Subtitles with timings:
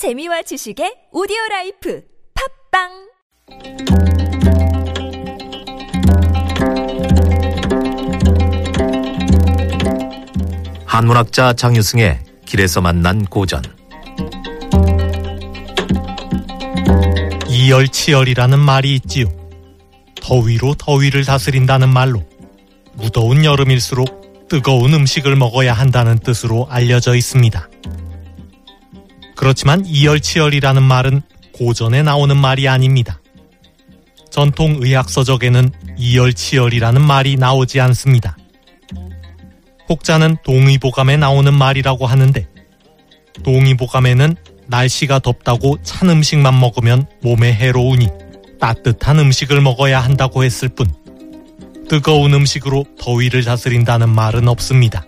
[0.00, 2.00] 재미와 지식의 오디오 라이프
[2.72, 2.88] 팟빵
[10.86, 13.60] 한문학자 장유승의 길에서 만난 고전
[17.50, 19.26] 이열치열이라는 말이 있지요.
[20.22, 22.24] 더위로 더위를 다스린다는 말로
[22.94, 27.68] 무더운 여름일수록 뜨거운 음식을 먹어야 한다는 뜻으로 알려져 있습니다.
[29.40, 31.22] 그렇지만 이열치열이라는 말은
[31.54, 33.22] 고전에 나오는 말이 아닙니다.
[34.30, 38.36] 전통 의학서적에는 이열치열이라는 말이 나오지 않습니다.
[39.88, 42.46] 혹자는 동의보감에 나오는 말이라고 하는데
[43.42, 44.36] 동의보감에는
[44.66, 48.08] 날씨가 덥다고 찬 음식만 먹으면 몸에 해로우니
[48.60, 50.86] 따뜻한 음식을 먹어야 한다고 했을 뿐
[51.88, 55.06] 뜨거운 음식으로 더위를 다스린다는 말은 없습니다.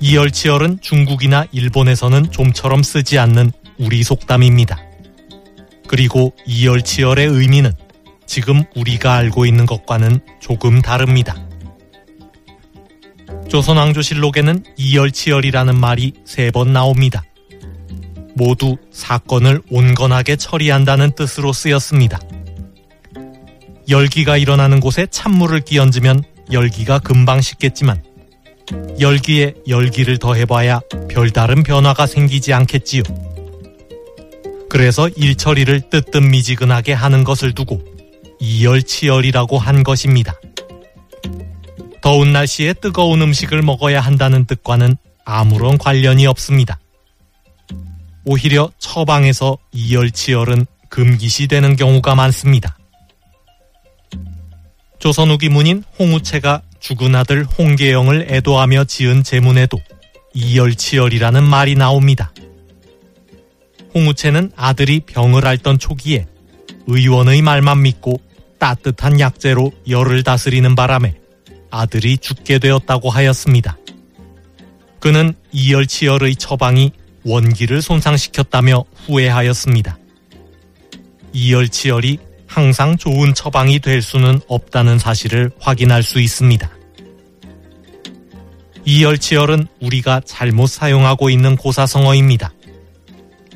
[0.00, 4.78] 이열치열은 중국이나 일본에서는 좀처럼 쓰지 않는 우리 속담입니다.
[5.88, 7.72] 그리고 이열치열의 의미는
[8.26, 11.36] 지금 우리가 알고 있는 것과는 조금 다릅니다.
[13.48, 17.24] 조선왕조실록에는 이열치열이라는 말이 세 번 나옵니다.
[18.34, 22.20] 모두 사건을 온건하게 처리한다는 뜻으로 쓰였습니다.
[23.88, 26.22] 열기가 일어나는 곳에 찬물을 끼얹으면
[26.52, 28.02] 열기가 금방 식겠지만
[29.00, 33.02] 열기에 열기를 더해봐야 별다른 변화가 생기지 않겠지요.
[34.68, 37.82] 그래서 일처리를 뜨뜻미지근하게 하는 것을 두고
[38.40, 40.34] 이열치열이라고 한 것입니다.
[42.02, 46.78] 더운 날씨에 뜨거운 음식을 먹어야 한다는 뜻과는 아무런 관련이 없습니다.
[48.24, 52.76] 오히려 처방에서 이열치열은 금기시 되는 경우가 많습니다.
[54.98, 59.80] 조선 후기 문인 홍우채가 죽은 아들 홍계영을 애도하며 지은 제문에도
[60.34, 62.32] 이열치열이라는 말이 나옵니다.
[63.94, 66.26] 홍우채는 아들이 병을 앓던 초기에
[66.86, 68.20] 의원의 말만 믿고
[68.58, 71.14] 따뜻한 약재로 열을 다스리는 바람에
[71.70, 73.76] 아들이 죽게 되었다고 하였습니다.
[75.00, 76.92] 그는 이열치열의 처방이
[77.24, 79.98] 원기를 손상시켰다며 후회하였습니다.
[81.32, 86.68] 이열치열이 항상 좋은 처방이 될 수는 없다는 사실을 확인할 수 있습니다.
[88.84, 92.52] 이열치열은 우리가 잘못 사용하고 있는 고사성어입니다.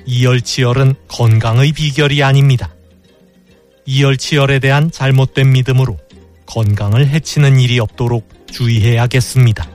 [0.05, 2.75] 이열치열은 건강의 비결이 아닙니다.
[3.87, 5.97] 이열치열에 대한 잘못된 믿음으로
[6.47, 9.71] 건강을 해치는 일이 없도록 주의해야겠습니다.